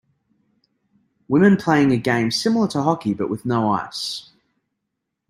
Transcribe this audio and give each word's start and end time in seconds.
Women 1.27 1.57
playing 1.57 1.91
a 1.91 1.97
game 1.97 2.31
similar 2.31 2.67
to 2.69 2.81
hockey, 2.81 3.13
but 3.13 3.29
with 3.29 3.45
no 3.45 3.69
ice. 3.73 4.31